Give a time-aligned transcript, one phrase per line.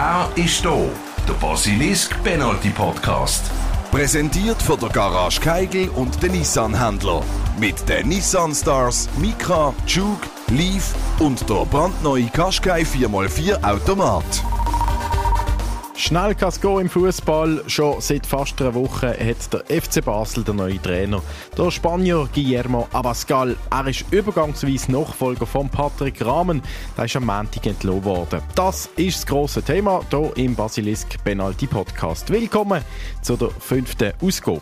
[0.00, 0.78] Er ist da,
[1.26, 3.42] der Basilisk Penalty Podcast.
[3.90, 7.24] Präsentiert von der Garage Keigel und den Nissan-Händler.
[7.58, 14.44] Mit den Nissan Stars, Micra, Juke, Leaf und der brandneue Qashqai 4x4 Automat.
[15.98, 17.64] Schnell kann es im Fußball.
[17.66, 21.20] Schon seit fast einer Woche hat der FC Basel den neuen Trainer,
[21.56, 23.56] der Spanier Guillermo Abascal.
[23.68, 26.62] Er ist übergangsweise Nachfolger von Patrick Rahmen.
[26.96, 28.40] Der ist am Montag entlohnt worden.
[28.54, 32.30] Das ist das grosse Thema hier im Basilisk Penalty Podcast.
[32.30, 32.84] Willkommen
[33.22, 34.60] zu der fünften Ausgabe.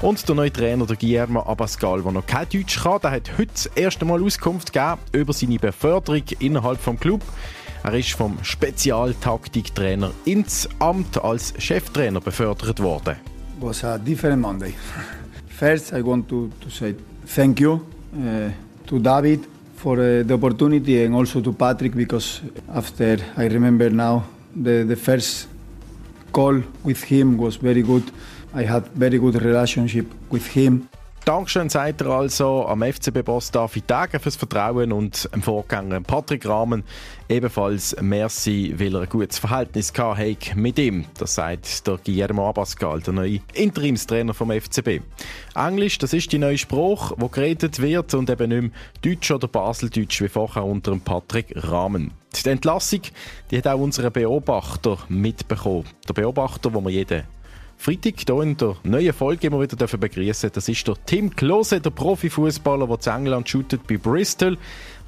[0.00, 3.52] Und der neue Trainer, der Guillermo Abascal, der noch kein Deutsch kann, der hat heute
[3.52, 7.26] das erste Mal Auskunft gegeben über seine Beförderung innerhalb des Clubs.
[7.84, 13.16] Er ist vom Spezialtaktiktrainer ins Amt als Cheftrainer befördert worden.
[13.56, 14.74] It was a different Monday.
[15.48, 16.94] First, I want to, to say
[17.26, 17.80] thank you
[18.14, 18.50] uh,
[18.86, 19.40] to David
[19.76, 22.40] for uh, the opportunity and also to Patrick because
[22.72, 24.22] after I remember now
[24.54, 25.48] the, the first
[26.30, 28.04] call with him was very good.
[28.54, 30.88] I had very good relationship with him.
[31.24, 36.82] Dankeschön, sagt er also am FCB-Boss David Degen fürs Vertrauen und dem Vorgänger Patrick Rahmen
[37.28, 41.04] ebenfalls merci, weil er ein gutes Verhältnis hatte mit ihm.
[41.16, 45.00] Das sagt der Guillermo Abascal, der neue Interimstrainer vom FCB.
[45.54, 48.70] Englisch, das ist die neue Sprache, wo geredet wird und eben nicht mehr
[49.02, 52.14] Deutsch oder Baseldeutsch wie vorher unter Patrick Rahmen.
[52.34, 53.02] Die Entlassung,
[53.52, 55.84] die hat auch unsere Beobachter mitbekommen.
[56.08, 57.22] Der Beobachter, wo wir jeden
[57.82, 61.90] Freitag hier in der neuen Folge immer wieder begrüßen Das ist der Tim Klose, der
[61.90, 64.56] Profifußballer, der zu England shootet bei Bristol.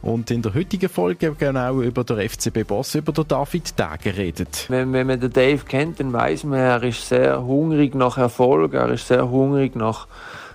[0.02, 4.66] Und in der heutigen Folge genau über den FCB-Boss, über den David Degen redet.
[4.68, 8.74] Wenn, wenn man den Dave kennt, dann weiß man, er ist sehr hungrig nach Erfolg,
[8.74, 10.08] er ist sehr hungrig nach,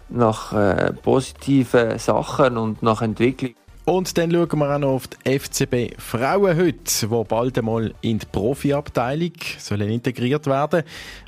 [0.09, 3.53] nach äh, positiven Sachen und nach Entwicklung.
[3.89, 8.19] Und dann schauen wir auch noch auf die FCB Frauen heute, die bald einmal in
[8.19, 10.83] die Profiabteilung sollen integriert werden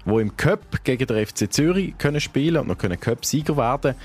[0.06, 3.96] wo im Cup gegen den FC Zürich können spielen und noch können Cup-Sieger werden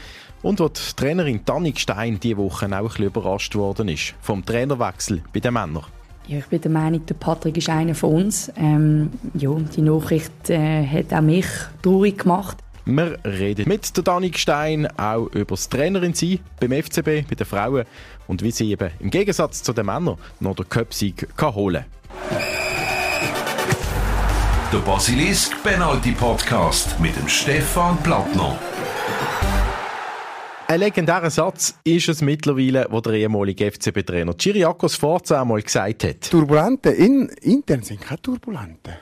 [0.40, 4.42] und wo die Trainerin Tannik Stein diese Woche auch ein bisschen überrascht worden ist vom
[4.42, 5.84] Trainerwechsel bei den Männern.
[6.26, 8.50] Ja, ich bin der Meinung, der Patrick ist einer von uns.
[8.56, 11.46] Ähm, ja, die Nachricht äh, hat auch mich
[11.82, 12.56] traurig gemacht.
[12.88, 17.44] Wir reden mit der Danik Stein auch über das Trainerin sein beim FCB, bei den
[17.44, 17.84] Frauen
[18.28, 21.84] und wie sie eben im Gegensatz zu den Männern noch den Köpsieg holen
[22.30, 22.42] kann.
[24.72, 28.56] Der Basilisk Penalty Podcast mit dem Stefan Plattner.
[30.68, 36.30] Ein legendärer Satz ist es mittlerweile, wo der ehemalige FCB-Trainer Chiriakos Forza einmal gesagt hat.
[36.30, 38.96] Turbulente in, intern sind keine Turbulente.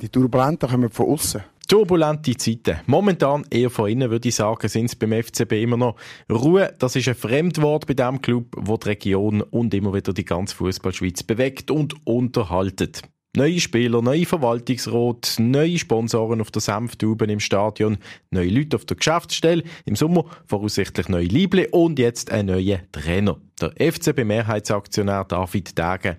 [0.00, 1.42] Die Turbulenten kommen von außen.
[1.66, 2.80] Turbulente Zeiten.
[2.86, 5.96] Momentan eher von innen, würde ich sagen, sind es beim FCB immer noch.
[6.30, 10.24] Ruhe, das ist ein Fremdwort bei diesem Club, wo die Region und immer wieder die
[10.24, 13.02] ganze Fußballschweiz bewegt und unterhaltet.
[13.36, 17.98] Neue Spieler, neue Verwaltungsrat, neue Sponsoren auf der Senftube im Stadion,
[18.30, 23.38] neue Leute auf der Geschäftsstelle, im Sommer voraussichtlich neue Liebling und jetzt ein neuer Trainer.
[23.60, 26.16] Der FCB-Mehrheitsaktionär David Degen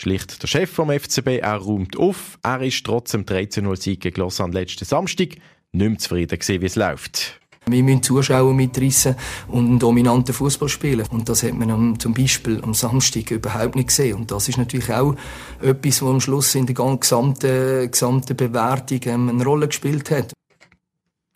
[0.00, 2.38] Schlicht der Chef vom FCB, er räumt auf.
[2.42, 5.36] Er ist trotz dem 13-0-Sieg gegen Lausanne letzten Samstag
[5.72, 7.38] nicht mehr zufrieden gewesen, wie es läuft.
[7.66, 9.14] Wir müssen Zuschauer mitreißen
[9.48, 11.06] und einen dominanten Fußball spielen.
[11.10, 14.16] Und das hat man am, zum Beispiel am Samstag überhaupt nicht gesehen.
[14.16, 15.14] Und das ist natürlich auch
[15.60, 20.32] etwas, was am Schluss in der gesamten, gesamten Bewertung ähm, eine Rolle gespielt hat.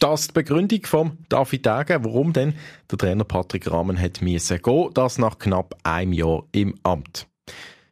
[0.01, 2.55] Das ist die Begründung von David Degen, warum denn
[2.91, 7.27] der Trainer Patrick Rahmen hat müssen gehen, das nach knapp einem Jahr im Amt.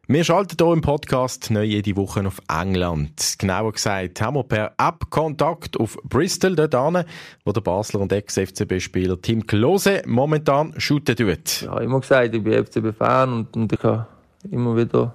[0.09, 3.37] Wir schalten hier im Podcast neu jede Woche auf England.
[3.39, 7.05] Genauer gesagt haben wir per App Kontakt auf Bristol, dort an,
[7.45, 11.63] wo der Basler und Ex-FCB-Spieler Tim Klose momentan shooten tut.
[11.63, 14.07] Ja, immer gesagt, ich bin FCB-Fan und, und ich kann
[14.51, 15.15] immer wieder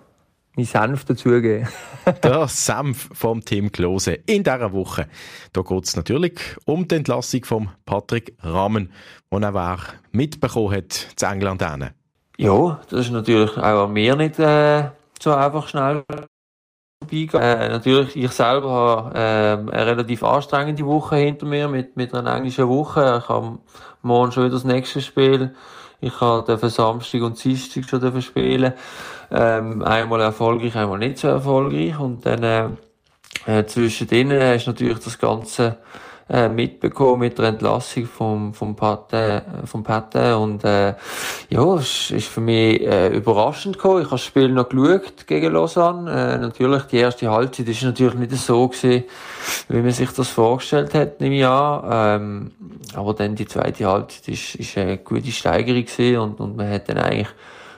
[0.56, 1.68] mein Senf dazugeben.
[2.24, 5.10] der Senf vom Tim Klose in dieser Woche.
[5.52, 8.94] Da geht es natürlich um die Entlassung von Patrick Rahmen,
[9.34, 9.80] den er
[10.14, 11.62] mitbekommen hat zu England.
[11.62, 11.90] Hin.
[12.40, 16.04] Ja, das ist natürlich auch an mir nicht äh, so einfach schnell
[17.02, 17.42] vorbeigehen.
[17.42, 22.36] Äh, natürlich, ich selber habe äh, eine relativ anstrengende Woche hinter mir mit, mit einer
[22.36, 23.22] englischen Woche.
[23.24, 23.58] Ich habe
[24.04, 25.56] morgen schon wieder das nächste Spiel.
[26.00, 28.74] Ich habe Samstag und Dienstag schon spielen.
[29.32, 31.98] Ähm, einmal erfolgreich, einmal nicht so erfolgreich.
[32.00, 32.70] Und dann äh,
[33.48, 35.78] äh, zwischendrin ist natürlich das Ganze
[36.30, 40.96] äh, mitbekommen mit der Entlassung vom, vom Patte, vom Patte und äh,
[41.50, 44.02] ja, es ist für mich äh, überraschend gekommen.
[44.02, 46.12] Ich habe das Spiel noch geschaut gegen Lausanne.
[46.12, 49.06] Äh, natürlich, die erste Halbzeit ist natürlich nicht so gewesen,
[49.70, 52.16] wie man sich das vorgestellt hat im Jahr.
[52.18, 52.52] Ähm,
[52.94, 56.90] aber dann die zweite Halbzeit ist, ist eine gute Steigerung gewesen und, und man hat
[56.90, 57.30] dann eigentlich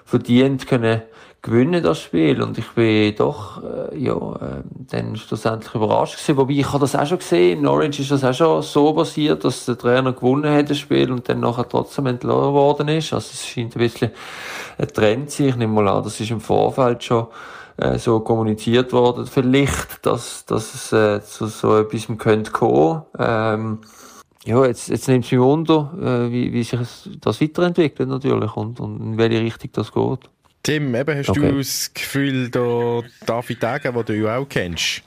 [0.05, 1.03] verdient können
[1.41, 6.37] gewinnen das Spiel und ich bin doch äh, ja äh, dann schlussendlich überrascht gewesen.
[6.37, 7.59] Wobei ich habe das auch schon gesehen.
[7.59, 11.11] In Orange ist das auch schon so passiert, dass der Trainer gewonnen hat das Spiel
[11.11, 13.13] und dann nachher trotzdem entlassen worden ist.
[13.13, 14.11] Also es scheint ein bisschen
[14.77, 15.49] ein Trend zu sein.
[15.49, 17.27] Ich nehme mal an, das ist im Vorfeld schon
[17.77, 19.25] äh, so kommuniziert worden.
[19.25, 23.03] Vielleicht, dass, dass es äh, zu so etwas könnte kommen.
[23.17, 23.79] Ähm,
[24.45, 26.79] ja, jetzt, jetzt nimmt es mich wunder, äh, wie, wie sich
[27.21, 30.29] das weiterentwickelt natürlich und, und in welche Richtung das geht.
[30.63, 31.39] Tim, eben hast okay.
[31.39, 35.03] du das Gefühl, da David Degen, den du ja auch kennst,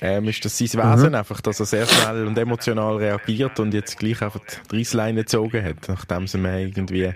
[0.00, 1.14] ähm, ist das sein Wesen mhm.
[1.16, 5.64] einfach, dass er sehr schnell und emotional reagiert und jetzt gleich einfach die Reissleine gezogen
[5.64, 7.12] hat, nachdem es ihm irgendwie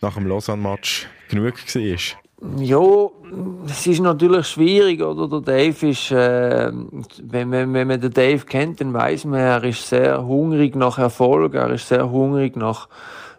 [0.00, 1.98] nach dem Lausanne-Match genug war?
[2.58, 3.10] Ja,
[3.66, 5.28] es ist natürlich schwierig, oder?
[5.28, 6.72] Der Dave ist, äh,
[7.22, 10.98] wenn, wenn, wenn man den Dave kennt, dann weiß man, er ist sehr hungrig nach
[10.98, 12.88] Erfolg, er ist sehr hungrig nach,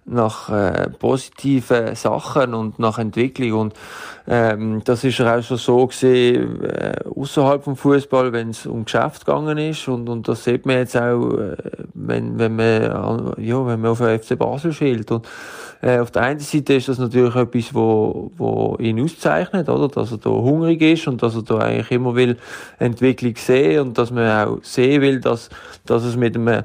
[0.05, 3.59] nach äh, positiven Sachen und nach Entwicklung.
[3.59, 3.73] Und
[4.27, 9.25] ähm, das ist auch schon so gesehen äh, außerhalb vom Fußball, wenn es um Geschäft
[9.25, 9.87] gegangen ist.
[9.87, 11.55] Und und das sieht man jetzt auch, äh,
[11.93, 15.11] wenn wenn man ja wenn man auf den FC Basel schielt.
[15.11, 15.27] Und
[15.81, 20.11] äh, auf der einen Seite ist das natürlich etwas, wo wo ihn auszeichnet, oder, dass
[20.11, 22.37] er da hungrig ist und dass er da eigentlich immer will
[22.79, 25.49] Entwicklung sehen und dass man auch sehen will, dass
[25.85, 26.63] dass es mit einem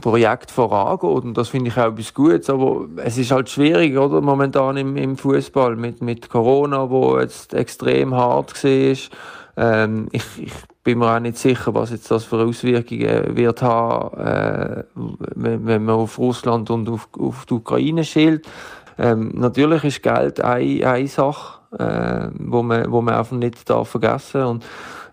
[0.00, 1.24] Projekt vorangeht.
[1.24, 2.50] Und das finde ich auch etwas Gutes.
[2.50, 4.20] Aber es ist halt schwierig, oder?
[4.20, 8.96] Momentan im, im Fußball mit, mit Corona, wo jetzt extrem hart war.
[9.56, 10.52] Ähm, ich, ich
[10.84, 14.84] bin mir auch nicht sicher, was jetzt das für Auswirkungen wird haben, äh,
[15.34, 18.48] wenn, wenn man auf Russland und auf, auf die Ukraine schielt.
[18.98, 23.88] Ähm, natürlich ist Geld eine, eine Sache, äh, wo man, wo man einfach nicht darf
[23.88, 24.42] vergessen.
[24.44, 24.64] Und,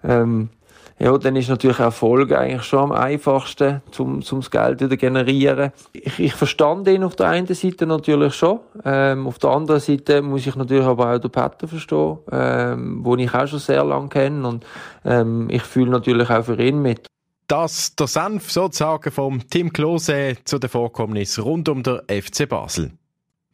[0.04, 0.50] ähm,
[0.98, 5.72] ja, dann ist natürlich Erfolg eigentlich schon am einfachsten, zum, zum das Geld wieder generieren.
[5.92, 8.62] Ich, ich verstand ihn auf der einen Seite natürlich schon.
[8.86, 13.16] Ähm, auf der anderen Seite muss ich natürlich aber auch den Peter verstehen, ähm, wo
[13.18, 14.66] ich auch schon sehr lange kenne und
[15.04, 17.08] ähm, ich fühle natürlich auch für ihn mit.
[17.48, 22.92] Das der Senf sozusagen vom Tim Klose zu den Vorkommnissen rund um der FC Basel.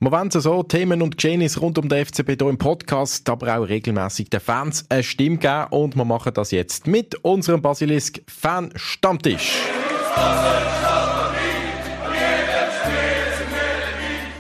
[0.03, 3.69] Wir wollen so Themen und Geschehnisse rund um den FCB hier im Podcast, aber auch
[3.69, 8.71] regelmäßig den Fans eine Stimme geben und wir machen das jetzt mit unserem Basilisk Fan
[8.73, 9.61] Stammtisch.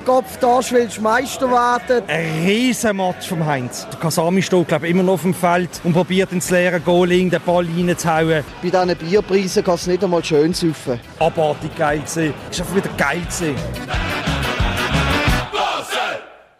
[0.03, 2.09] Kopf da willst du Meister werden.
[2.09, 3.87] Ein Riesenmatch vom Heinz.
[3.91, 7.41] Der Kasami steht glaube immer noch auf dem Feld und probiert ins leere Goaling den
[7.45, 8.43] Ball reinzuhauen.
[8.63, 10.99] Bei diesen Bierpreisen kann es nicht einmal schön saufen.
[11.19, 12.01] Abartig geil.
[12.03, 13.55] Es ist einfach wieder geil sein.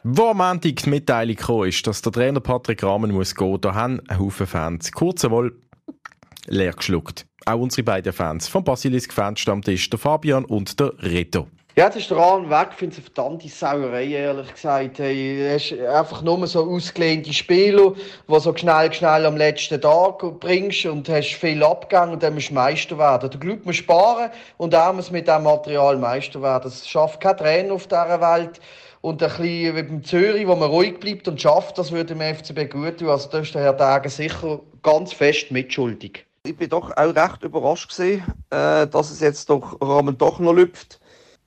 [0.04, 3.74] Wo am Montag die Mitteilung kam, ist, dass der Trainer Patrick Rahmen muss gehen, da
[3.74, 5.52] haben ein Haufen Fans kurz einmal
[6.48, 7.26] leer geschluckt.
[7.46, 11.48] Auch unsere beiden Fans vom Basilisk Fanstammtisch, der Fabian und der Reto.
[11.74, 12.68] Ja, jetzt ist der Rahn weg.
[12.72, 15.00] Ich finde es eine verdammte Sauerei, ehrlich gesagt.
[15.00, 17.94] Hey, du hast einfach nur so ausgelehnte Spieler,
[18.28, 22.50] die so schnell, schnell am letzten Tag bringst und hast viel Abgang und dann musst
[22.50, 23.30] du Meister werden.
[23.30, 26.64] Der Glück muss sparen und auch muss mit diesem Material Meister werden.
[26.64, 28.60] Das schafft kein Trainer auf dieser Welt
[29.02, 32.22] und ein bisschen wie beim Zürich, wo man ruhig bleibt und schafft, das würde dem
[32.22, 33.10] FCB gut tun.
[33.10, 36.26] Also da ist der Herr Degen sicher ganz fest mitschuldig.
[36.44, 40.54] Ich bin doch auch recht überrascht gewesen, äh, dass es jetzt doch Rahmen doch noch
[40.54, 41.00] lüpft.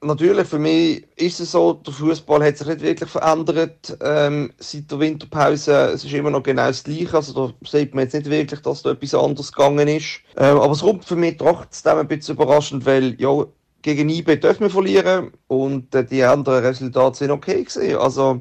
[0.03, 4.91] Natürlich, für mich ist es so, der Fußball hat sich nicht wirklich verändert ähm, seit
[4.91, 5.93] der Winterpause.
[5.95, 7.15] Es ist immer noch genau das Gleiche.
[7.15, 10.20] Also da sieht man jetzt nicht wirklich, dass da etwas anderes gegangen ist.
[10.37, 13.46] Ähm, aber es kommt für mich trotzdem ein bisschen überraschend, weil ja,
[13.84, 17.96] gegen IB dürfen wir verlieren und äh, die anderen Resultate sind okay gewesen.
[17.96, 18.41] Also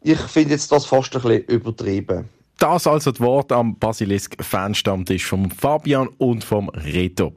[0.00, 2.28] ich finde jetzt das fast ein bisschen übertrieben.
[2.58, 7.32] Das also das Wort am Basilisk Fanstammtisch von Fabian und vom Reto.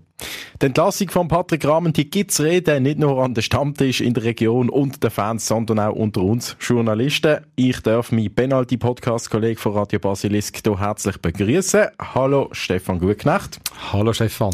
[0.62, 4.24] Die Entlassung von Patrick Rahmen, die gibt's reden, nicht nur an den Stammtisch in der
[4.24, 7.40] Region und den Fans, sondern auch unter uns Journalisten.
[7.56, 11.88] Ich darf meinen Penalty-Podcast-Kollegen von Radio Basilisk hier herzlich begrüßen.
[12.14, 13.60] Hallo Stefan Gutknecht.
[13.92, 14.52] Hallo Stefan.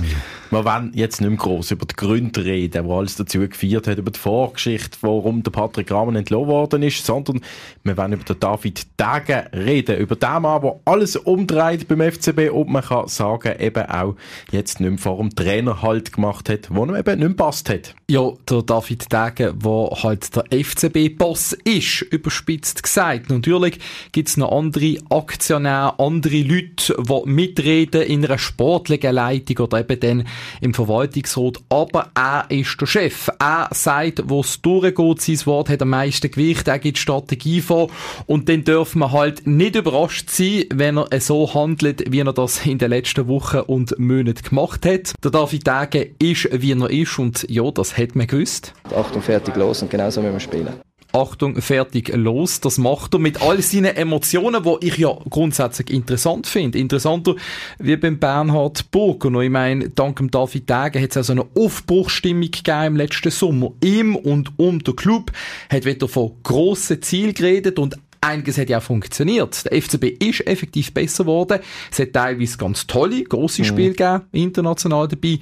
[0.50, 3.98] Wir wollen jetzt nicht mehr gross über die Gründe reden, wo alles dazu geführt hat,
[3.98, 7.42] über die Vorgeschichte, warum der Patrick Rahmen entlassen worden ist, sondern
[7.84, 12.50] wir wollen über den David Degen reden, über den Mann, der alles umdreht beim FCB
[12.50, 14.16] und man kann sagen, eben auch
[14.52, 17.96] jetzt nicht mehr vor dem Trainer halt gemacht hat, wo ihm eben nicht passt hat.
[18.10, 23.30] Ja, der David Degen, der halt der FCB-Boss ist, überspitzt gesagt.
[23.30, 23.80] Natürlich
[24.12, 30.00] gibt es noch andere Aktionäre, andere Leute, die mitreden in einer sportlichen Leitung oder eben
[30.00, 30.28] dann
[30.62, 31.58] im Verwaltungsrat.
[31.70, 33.30] Aber er ist der Chef.
[33.40, 37.90] Er sagt, wo es durchgeht, sein Wort hat am meisten Gewicht, er gibt Strategie vor
[38.28, 42.66] und dann dürfen wir halt nicht überrascht sein, wenn er so handelt, wie er das
[42.66, 45.14] in den letzten Wochen und Monaten gemacht hat.
[45.24, 48.74] Der David Degen ist, wie er ist und ja, das hat man gewusst.
[48.94, 50.74] Achtung, fertig, los und genau so müssen wir spielen.
[51.14, 52.60] Achtung, fertig, los.
[52.60, 56.78] Das macht er mit all seinen Emotionen, die ich ja grundsätzlich interessant finde.
[56.80, 57.36] Interessanter
[57.80, 59.40] wie beim Bernhard Burger.
[59.40, 63.32] Ich meine, dank dem David Degen hat es auch so eine Aufbruchstimmung gegeben im letzten
[63.32, 63.72] Sommer.
[63.80, 65.32] Im und um den Club
[65.70, 69.64] hat wieder von grossen Zielen geredet und Einiges hat ja funktioniert.
[69.66, 71.60] Der FCB ist effektiv besser geworden.
[71.90, 73.66] Es hat teilweise ganz tolle, grosse mhm.
[73.66, 75.40] Spiele gegeben, international dabei.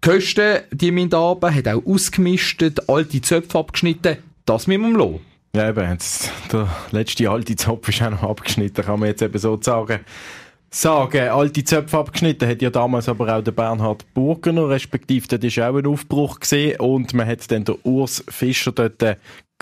[0.00, 4.16] Kosten, die müssen arbeiten, hat auch ausgemistet, alte Zöpfe abgeschnitten.
[4.44, 5.20] Das müssen wir lassen.
[5.54, 9.38] Ja, eben, jetzt, der letzte alte Zopf ist auch noch abgeschnitten, kann man jetzt eben
[9.38, 10.00] so sagen.
[10.70, 15.60] Sagen, alte Zöpfe abgeschnitten, hat ja damals aber auch der Bernhard Burgener, respektive, das ist
[15.60, 19.00] auch ein Aufbruch gesehen und man hat dann der Urs Fischer dort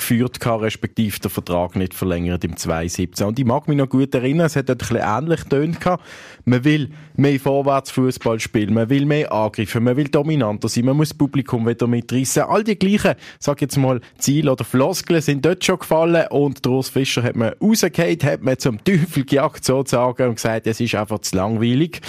[0.02, 3.26] geführt gehabt, respektive der Vertrag nicht verlängert im 2017.
[3.26, 6.04] Und ich mag mich noch gut erinnern, es hat dort ein bisschen ähnlich getönt gehabt.
[6.44, 11.10] Man will mehr Vorwärtsfußball spielen, man will mehr angreifen, man will dominanter sein, man muss
[11.10, 12.42] das Publikum wieder mitreißen.
[12.42, 16.88] All die gleichen, sag jetzt mal, Ziele oder Floskeln sind dort schon gefallen und Urs
[16.88, 21.20] Fischer hat man rausgehauen, hat man zum Teufel gejagt sozusagen und gesagt, es ist einfach
[21.20, 22.00] zu langweilig.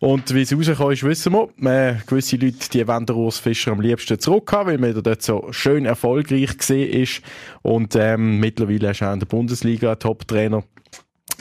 [0.00, 1.90] Und wie es rausgekommen ist, wissen wir.
[1.90, 5.86] Äh, gewisse Leute, die wollen Urs Fischer am liebsten zurückhaben, weil man dort so schön
[5.86, 7.22] erfolgreich gesehen ist.
[7.62, 10.64] Und ähm, mittlerweile ist er auch in der Bundesliga Top-Trainer.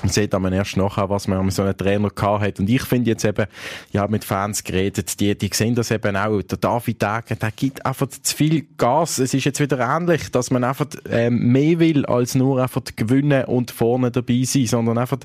[0.02, 2.60] Man sieht aber erst nachher, was man mit so einem Trainer gehabt hat.
[2.60, 3.46] Und ich finde jetzt eben,
[3.92, 6.42] ja, mit Fans geredet, die, die sehen das eben auch.
[6.42, 9.20] Der David Degen, der gibt einfach zu viel Gas.
[9.20, 13.46] Es ist jetzt wieder ähnlich, dass man einfach ähm, mehr will, als nur einfach gewinnen
[13.46, 15.20] und vorne dabei sein, sondern einfach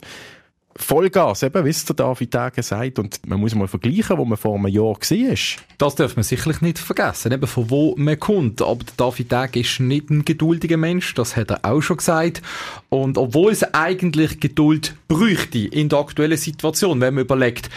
[0.81, 2.99] Vollgas, eben, wie es der David Tage sagt.
[2.99, 5.63] Und man muss mal vergleichen, wo man vor einem Jahr war.
[5.77, 8.63] Das darf man sicherlich nicht vergessen, eben von wo man kommt.
[8.63, 12.43] Aber der David Tage ist nicht ein geduldiger Mensch, das hat er auch schon gesagt.
[12.89, 17.71] Und obwohl es eigentlich Geduld bräuchte in der aktuellen Situation, wenn man überlegt,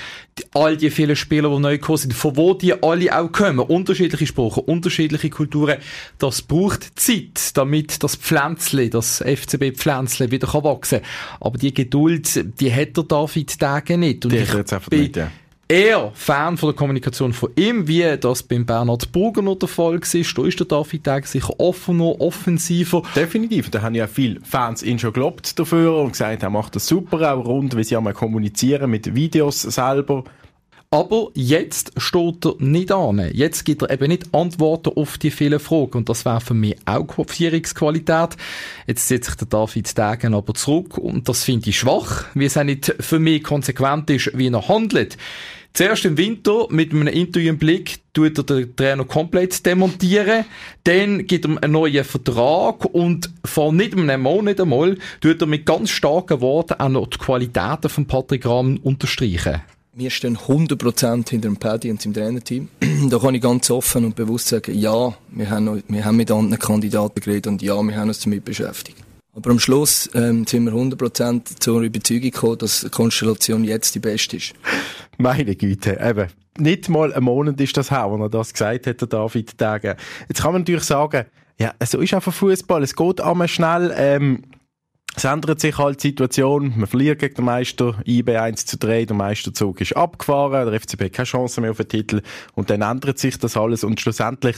[0.54, 4.28] all die vielen Spieler, die neu gekommen sind, von wo die alle auch kommen, unterschiedliche
[4.28, 5.78] Sprachen, unterschiedliche Kulturen,
[6.20, 11.10] das braucht Zeit, damit das Pflänzle, das FCB-Pflänzle wieder wachsen kann.
[11.40, 14.26] Aber die Geduld, die hat der David Tage nicht.
[14.26, 15.32] Und die ich jetzt einfach bin nicht, ja.
[15.72, 20.00] Eher Fan von der Kommunikation von ihm, wie das beim Bernhard Burger der Fall war.
[20.00, 23.04] Da ist der David Tage sicher offener, offensiver.
[23.16, 23.70] Definitiv.
[23.70, 27.34] Da haben ja viele Fans ihn schon gelobt dafür und gesagt, er macht das super,
[27.34, 30.26] auch rund, wie sie einmal kommunizieren mit Videos selber.
[30.94, 33.30] Aber jetzt steht er nicht an.
[33.32, 36.00] Jetzt gibt er eben nicht Antworten auf die vielen Fragen.
[36.00, 38.36] Und das wäre für mich auch Führungsqualität.
[38.88, 40.98] Jetzt setzt sich der David Degen aber zurück.
[40.98, 44.68] Und das finde ich schwach, weil es auch nicht für mich konsequent ist, wie er
[44.68, 45.18] handelt.
[45.74, 50.44] Zuerst im Winter mit einem Interview im Blick tut er den Trainer komplett demontieren.
[50.84, 55.66] Dann gibt er einen neuen Vertrag und vor nicht einem Monat einmal tut er mit
[55.66, 59.62] ganz starken Worten auch noch die Qualitäten von Patrick Rahm unterstreichen.
[59.94, 62.70] Wir stehen 100% hinter dem Paddy und seinem Trainerteam.
[63.10, 66.60] da kann ich ganz offen und bewusst sagen, ja, wir haben, wir haben mit anderen
[66.60, 68.98] Kandidaten geredet und ja, wir haben uns damit beschäftigt.
[69.34, 74.00] Aber am Schluss ähm, sind wir 100% zur Überzeugung gekommen, dass die Konstellation jetzt die
[74.00, 74.54] beste ist.
[75.22, 76.28] Meine Güte, eben.
[76.58, 79.96] Nicht mal ein Monat ist das her, als er das gesagt hat, der David Tage.
[80.28, 81.26] Jetzt kann man natürlich sagen,
[81.60, 82.84] ja, so ist einfach Fußball.
[82.84, 83.94] Es geht einmal schnell.
[83.96, 84.44] Ähm,
[85.16, 86.74] es ändert sich halt die Situation.
[86.76, 88.02] Man verliert gegen den Meister.
[88.06, 89.06] IB 1 zu 3.
[89.06, 90.70] Der Meisterzug ist abgefahren.
[90.70, 92.22] Der FCB hat keine Chance mehr auf den Titel.
[92.54, 93.84] Und dann ändert sich das alles.
[93.84, 94.58] Und schlussendlich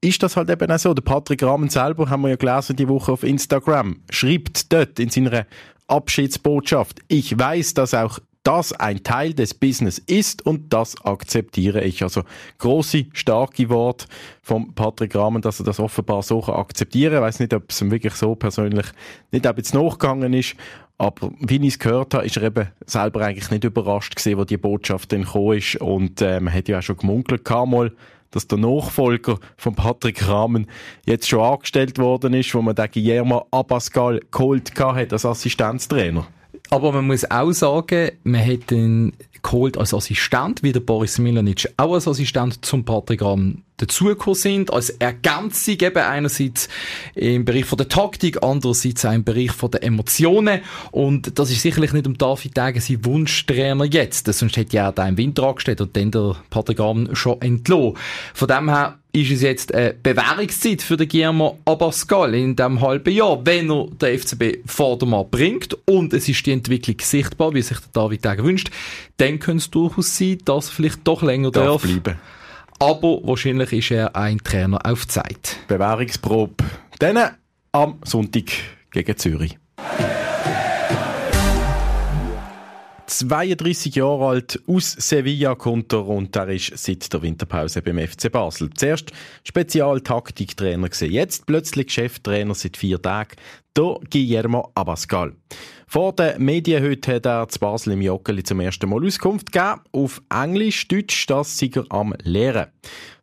[0.00, 0.94] ist das halt eben auch so.
[0.94, 5.10] Der Patrick Rahmen selber, haben wir ja gelesen die Woche auf Instagram, schreibt dort in
[5.10, 5.46] seiner
[5.88, 12.02] Abschiedsbotschaft, ich weiß, dass auch das ein Teil des Business ist und das akzeptiere ich.
[12.02, 12.22] Also
[12.58, 14.06] große, starke Wort
[14.42, 17.22] vom Patrick Rahmen, dass er das offenbar so akzeptieren kann.
[17.22, 18.86] Ich weiß nicht, ob es ihm wirklich so persönlich
[19.32, 20.56] nicht ob jetzt nachgegangen ist,
[20.98, 24.44] aber wie ich es gehört habe, ist er eben selber eigentlich nicht überrascht gewesen, wo
[24.44, 27.92] die Botschaft dann gekommen ist und äh, man hat ja auch schon gemunkelt mal,
[28.30, 30.66] dass der Nachfolger von Patrick Rahmen
[31.06, 36.26] jetzt schon angestellt worden ist, wo man den Guillermo Abascal geholt hat als Assistenztrainer.
[36.70, 41.72] Aber man muss auch sagen, man hat ihn geholt als Assistent, wie der Boris Milanic
[41.76, 43.22] auch als Assistent zum Patrick
[43.78, 46.68] dazugekommen sind, als Ergänzung eben einerseits
[47.14, 51.62] im Bereich von der Taktik, andererseits auch im Bereich von der Emotionen und das ist
[51.62, 55.80] sicherlich nicht um David Tage sein Wunschtrainer jetzt, sonst hätte ja da im Winter angestellt
[55.80, 56.36] und dann der
[56.78, 57.96] Rahm schon entlohnt.
[58.34, 63.12] Von dem her ist es jetzt eine Bewährungszeit für den Guillermo Abascal in diesem halben
[63.12, 67.78] Jahr, wenn er den FCB Vordermann bringt und es ist die Entwicklung sichtbar, wie sich
[67.78, 68.70] der David Tage wünscht,
[69.16, 71.82] dann könnte es durchaus sein, dass er vielleicht doch länger darf.
[71.82, 71.82] darf.
[71.82, 72.18] bleiben.
[72.80, 75.56] Aber wahrscheinlich ist er ein Trainer auf Zeit.
[75.66, 76.64] Bewährungsprobe.
[77.00, 77.34] Dann
[77.72, 78.52] am Sonntag
[78.92, 79.58] gegen Zürich.
[83.08, 88.30] 32 Jahre alt, aus Sevilla kommt er und er ist seit der Winterpause beim FC
[88.30, 88.70] Basel.
[88.74, 89.12] Zuerst
[89.44, 93.36] Spezialtaktiktrainer gesehen, jetzt plötzlich Cheftrainer seit vier Tagen,
[93.78, 95.34] der Guillermo Abascal.
[95.86, 99.80] Vor den Medien heute hat er zu Basel im Joggeli zum ersten Mal Auskunft gegeben.
[99.92, 102.66] Auf Englisch, Deutsch, das sei er am Lehren.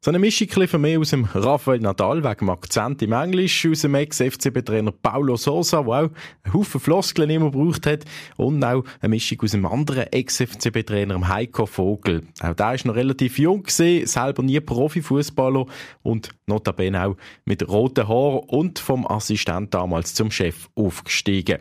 [0.05, 3.81] So eine Mischung für mich aus dem Rafael Nadal wegen dem Akzent im Englisch, aus
[3.81, 6.09] dem Ex-FCB-Trainer Paulo Sosa, der auch
[6.43, 8.05] einen Haufen Floskeln immer gebraucht hat,
[8.37, 12.21] und auch eine Mischung aus einem anderen Ex-FCB-Trainer, Heiko Vogel.
[12.39, 15.65] Auch der war noch relativ jung, gewesen, selber nie Profifußballer
[16.03, 20.44] und notabene auch mit roten Haaren und vom Assistent damals zum Chef
[20.75, 21.59] aufgestiegen.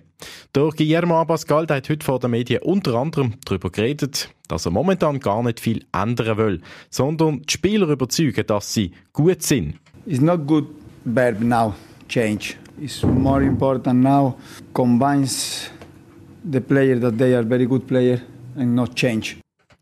[0.55, 5.21] Der Guillermo Abascal hat heute vor den Medien unter anderem darüber geredet, dass er momentan
[5.21, 6.61] gar nicht viel ändern will,
[6.91, 9.75] sondern die Spieler überzeugen, dass sie gut sind.
[10.07, 10.67] It's not good
[11.05, 11.75] verb now,
[12.09, 12.57] change.
[12.81, 14.37] It's more important now
[14.73, 15.71] combines
[16.51, 18.21] the player that they are very good player
[18.57, 19.37] and not change.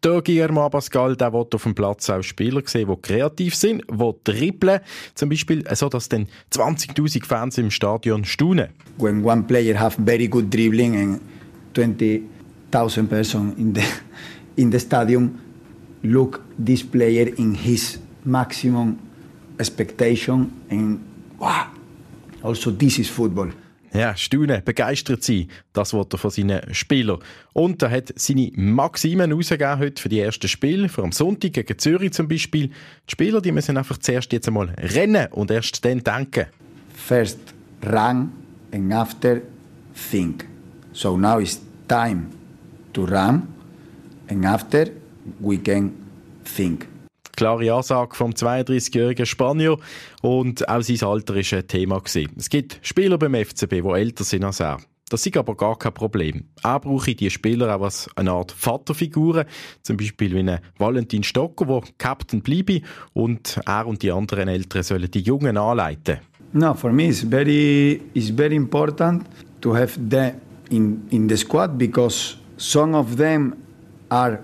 [0.05, 4.13] Der Guillermo Abascal der will auf dem Platz auch Spieler sehen, die kreativ sind, die
[4.25, 4.81] dribbeln.
[5.15, 8.71] Zum Beispiel so, dass dann 20'000 Fans im Stadion staunen.
[8.99, 11.21] When one player have very good dribbling and
[11.75, 13.83] 20,000 person in the,
[14.57, 15.39] in the stadium
[16.03, 18.99] look this player in his maximum
[19.61, 20.99] expectation and
[21.39, 21.67] wow,
[22.43, 23.53] also this is football.
[23.95, 27.19] Ja, staunen, begeistert sein, das wollte er von seinen Spielern.
[27.53, 31.79] Und er hat seine Maximen rausgegeben heute für die ersten Spiele, für am Sonntag gegen
[31.79, 32.69] Zürich zum Beispiel.
[32.69, 32.73] Die
[33.13, 36.47] Spieler, die müssen einfach zuerst jetzt einmal rennen und erst dann denken.
[36.95, 37.39] First
[37.85, 38.33] run
[38.73, 39.43] and after
[40.11, 40.47] think.
[40.95, 42.29] So now it's time
[42.95, 43.49] to run
[44.29, 44.87] and after
[45.41, 45.93] we can
[46.45, 46.87] think
[47.43, 49.77] klare Ansage vom 32-jährigen Spanier
[50.21, 51.99] und auch sein Alter war ein Thema.
[51.99, 52.37] Gewesen.
[52.39, 54.79] Es gibt Spieler beim FCB, die älter sind als er.
[55.09, 56.45] Das ist aber gar kein Problem.
[56.63, 59.47] Er brauche die Spieler auch als eine Art Vaterfiguren,
[59.83, 62.83] zum Beispiel wie einen Valentin Stocker, der Captain bleibe
[63.13, 66.19] und er und die anderen Eltern sollen die Jungen anleiten.
[66.53, 69.25] No, for me it's very, it's very important
[69.61, 70.35] to have them
[70.71, 73.57] in, in the squad because some of them
[74.11, 74.39] are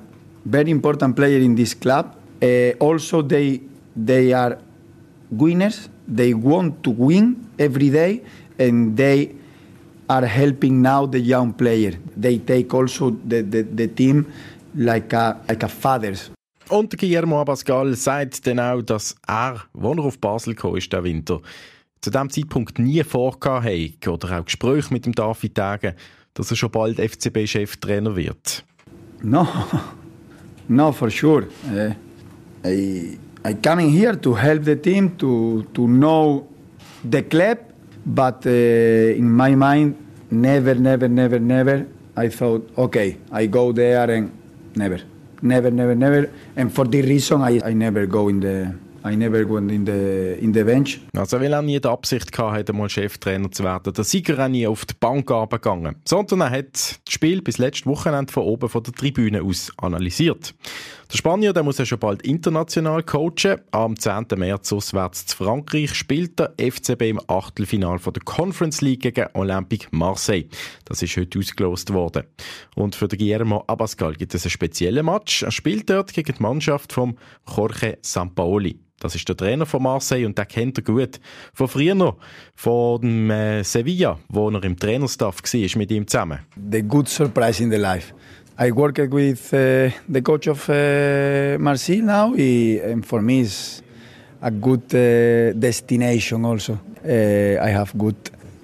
[0.45, 2.18] very important players in this club
[2.78, 3.61] also, they
[3.94, 4.59] they are
[5.31, 5.88] winners.
[6.07, 8.22] They want to win every day,
[8.59, 9.35] and they
[10.09, 11.92] are helping now the young player.
[12.16, 14.27] They take also the, the, the team
[14.74, 16.31] like a, like a fathers.
[16.70, 21.03] Und Guillermo Abascal sagt dann auch, dass er, als er auf Basel kam, ist der
[21.03, 21.40] Winter,
[22.01, 25.94] zu diesem Zeitpunkt nie vorgehabt hat oder auch Gespräche mit dem David Tage,
[26.35, 28.64] dass er schon bald FCB-Cheftrainer wird.
[29.22, 29.48] No,
[30.68, 31.46] no, for sure.
[31.72, 31.94] Uh,
[32.64, 36.47] I, I coming here to help the team to, to know
[37.05, 37.59] the club,
[38.05, 39.97] but uh, in my mind,
[40.31, 44.33] never, never, never, never, I thought, okay, I go there and
[44.75, 45.01] never,
[45.42, 46.31] never, never, never.
[46.57, 50.38] And for this reason, I, I never go in the I never went in the,
[50.40, 51.01] in the bench.
[51.16, 54.66] Also weil er nie die Absicht hatte, mal Cheftrainer zu werden, der Sieger auch nie
[54.66, 58.83] auf die Bank gegangen, sondern er hat das Spiel bis letztes Wochenende von oben von
[58.83, 60.55] der Tribüne aus analysiert.
[61.11, 63.62] Der Spanier der muss ja schon bald international coachen.
[63.71, 64.27] Am 10.
[64.37, 69.88] März auswärts zu Frankreich spielt der FCB im Achtelfinal von der Conference League gegen Olympique
[69.90, 70.44] Marseille.
[70.85, 72.25] Das ist heute ausgelost worden.
[72.77, 75.44] Und für den Guillermo Abascal gibt es einen speziellen Match.
[75.44, 77.16] Er spielt dort gegen die Mannschaft von
[77.57, 78.79] Jorge Sampaoli.
[79.01, 81.21] Das ist der Trainer von Marseille und der kennt er gut.
[81.55, 82.18] Von früher noch,
[82.55, 86.40] von dem äh, Sevilla, wo er im Trainerstaff war, mit ihm zusammen.
[86.71, 88.12] The good surprise in the life.
[88.61, 93.83] I worked with uh, the coach of uh, Marseille now, and for me it's
[94.42, 96.81] a good uh, destination also.
[97.05, 98.16] Uh, I have good,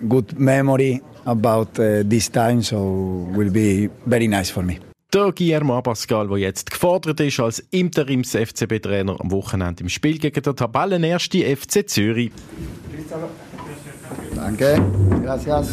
[0.09, 4.81] good memory about uh, this time, so will be very nice for me.
[5.13, 10.57] Der Guillermo Abascal, der jetzt gefordert ist als Interims-FCB-Trainer am Wochenende im Spiel gegen den
[10.57, 12.33] Tabellenerste FC Zürich.
[14.35, 14.83] Danke,
[15.23, 15.69] gracias.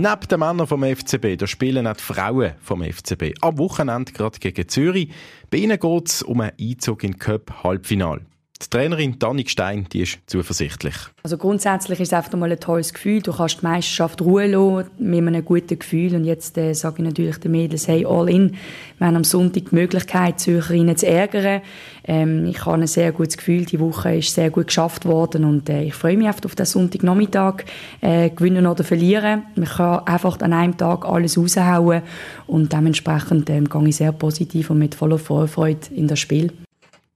[0.00, 3.34] Neben den Männern vom FCB, da spielen auch die Frauen vom FCB.
[3.40, 5.10] Am Wochenende gerade gegen Zürich.
[5.50, 8.20] Bei ihnen geht es um einen Einzug in Cup Halbfinale.
[8.60, 10.94] Die Trainerin Tannik Stein die ist zuversichtlich.
[11.22, 13.22] Also grundsätzlich ist es einfach mal ein tolles Gefühl.
[13.22, 16.16] Du kannst die Meisterschaft Ruhe lassen mit einem guten Gefühl.
[16.16, 18.56] Und jetzt äh, sage ich natürlich den Mädels, hey, all in.
[18.98, 21.62] Wir haben am Sonntag die Möglichkeit, Zürcherinnen zu ärgern.
[22.04, 23.64] Ähm, ich habe ein sehr gutes Gefühl.
[23.64, 25.44] Die Woche ist sehr gut geschafft worden.
[25.44, 27.64] Und äh, ich freue mich auf den Sonntagnachmittag.
[28.00, 29.44] Äh, gewinnen oder verlieren.
[29.54, 32.02] Man kann einfach an einem Tag alles raushauen.
[32.48, 36.52] Und dementsprechend ähm, gehe ich sehr positiv und mit voller Vorfreude in das Spiel.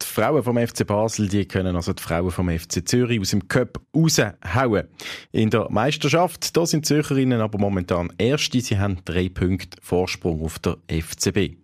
[0.03, 3.47] Die Frauen vom FC Basel, die können also die Frauen vom FC Zürich aus dem
[3.47, 4.89] Cup raushauen.
[5.31, 8.61] In der Meisterschaft, da sind die Zürcherinnen aber momentan Erste.
[8.61, 11.57] Sie haben drei Punkte Vorsprung auf der FCB.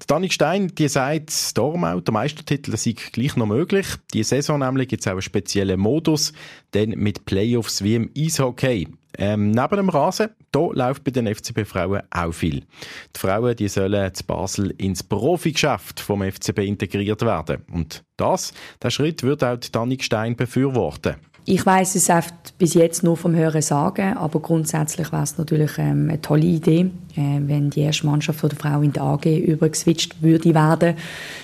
[0.00, 3.86] Der Danik Stein, die sagt, darum der Meistertitel sei gleich noch möglich.
[4.12, 6.32] Die Saison nämlich gibt es auch einen speziellen Modus,
[6.74, 8.88] denn mit Playoffs wie im Eishockey.
[9.18, 12.60] Ähm, neben dem Rasen, da läuft bei den FCB-Frauen auch viel.
[13.14, 17.62] Die Frauen, die sollen zu Basel ins Profigeschäft vom FCB integriert werden.
[17.72, 18.52] Und das,
[18.82, 21.16] der Schritt wird auch Danik Stein befürworten.
[21.48, 25.78] Ich weiß es oft bis jetzt nur vom Hören sagen, aber grundsätzlich wäre es natürlich
[25.78, 29.26] ähm, eine tolle Idee, äh, wenn die erste Mannschaft von der Frau in der AG
[29.26, 30.94] übergeswitcht würde werden.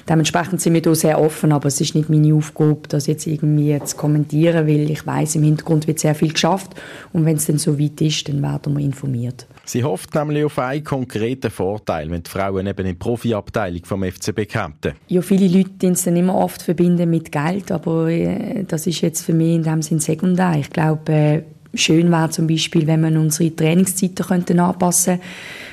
[0.08, 3.78] Dementsprechend sind wir da sehr offen, aber es ist nicht meine Aufgabe, das jetzt irgendwie
[3.84, 6.74] zu kommentieren, weil ich weiß im Hintergrund wird sehr viel geschafft
[7.12, 9.46] und wenn es dann so weit ist, dann werden wir informiert.
[9.64, 14.02] Sie hofft nämlich auf einen konkreten Vorteil, wenn die Frauen eben in die Profiabteilung vom
[14.02, 14.92] FCB kämpfen.
[15.08, 19.24] Ja, viele Leute es dann immer oft verbinden mit Geld, aber äh, das ist jetzt
[19.24, 20.56] für mich in dem Sinn sekundär.
[20.58, 21.42] Ich glaube, äh,
[21.74, 25.26] schön wäre zum Beispiel, wenn man unsere Trainingszeiten könnten anpassen könnte.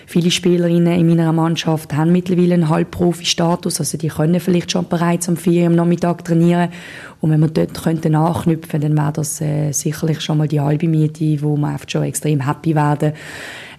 [0.10, 5.30] Viele Spielerinnen in meiner Mannschaft haben mittlerweile einen Halbprofi-Status, also die können vielleicht schon bereits
[5.30, 6.70] am 4 Uhr am Nachmittag trainieren.
[7.22, 10.88] Und wenn wir dort könnten nachknüpfen, dann wäre das äh, sicherlich schon mal die halbe
[10.88, 13.14] Miete, wo man schon extrem happy werden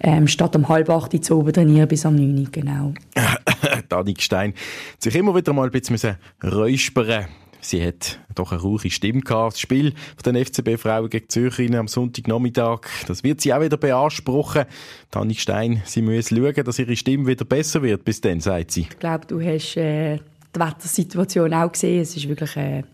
[0.01, 2.95] ähm, statt um halb acht zu oben trainieren bis 9 Uhr, genau.
[3.89, 4.55] Danik Stein
[5.01, 7.27] sich immer wieder mal ein bisschen räuspern
[7.61, 9.55] Sie hat doch eine rauche Stimme gehabt.
[9.55, 9.93] Das Spiel
[10.23, 14.65] von den FCB-Frauen gegen Zürcher am Sonntagnachmittag, das wird sie auch wieder beanspruchen.
[15.11, 18.05] Tanik Stein, sie müssen schauen, dass ihre Stimme wieder besser wird.
[18.05, 18.87] Bis dann, sagt sie.
[18.91, 20.19] Ich glaube, du hast äh,
[20.55, 22.01] die Wettersituation auch gesehen.
[22.01, 22.85] Es ist wirklich äh, ein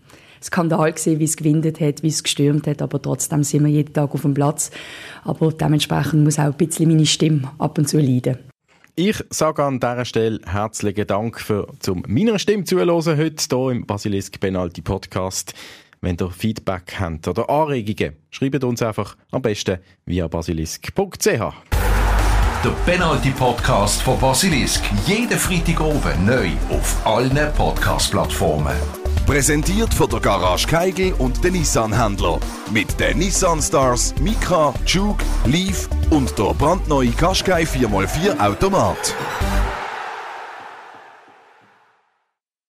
[0.43, 2.81] Skandal gesehen, wie es gewindet hat, wie es gestürmt hat.
[2.81, 4.71] Aber trotzdem sind wir jeden Tag auf dem Platz.
[5.23, 8.37] Aber dementsprechend muss auch ein bisschen meine Stimme ab und zu leiden.
[8.99, 13.85] Ich sage an dieser Stelle herzlichen Dank für zum meiner Stimme zuhören heute hier im
[13.85, 15.53] Basilisk Penalty Podcast.
[16.01, 21.27] Wenn ihr Feedback habt oder Anregungen, schreibt uns einfach am besten via basilisk.ch.
[21.27, 21.51] Der
[22.87, 24.83] Penalty Podcast von Basilisk.
[25.05, 29.06] Jeden Freitag oben neu auf allen Podcast-Plattformen.
[29.27, 32.39] Präsentiert von der Garage Keigel und den Nissan-Händler.
[32.71, 39.13] Mit den Nissan Stars, Micra, Juke, Leaf und der brandneue Qashqai 4x4 Automat.